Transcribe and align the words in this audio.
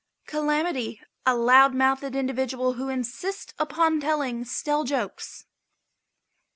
CALAMITY. 0.25 0.99
A 1.27 1.35
loud 1.35 1.75
mouthed 1.75 2.15
individual 2.15 2.73
who 2.73 2.89
insists 2.89 3.53
upon 3.59 3.99
telling 3.99 4.43
stale 4.43 4.83
jokes. 4.83 5.45